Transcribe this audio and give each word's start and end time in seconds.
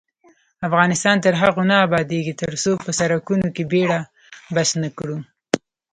افغانستان 0.67 1.15
تر 1.25 1.33
هغو 1.41 1.61
نه 1.71 1.75
ابادیږي، 1.85 2.33
ترڅو 2.41 2.71
په 2.83 2.89
سرکونو 2.99 3.47
کې 3.55 3.63
بیړه 3.71 3.99
بس 4.55 4.69
نکړو. 4.83 5.17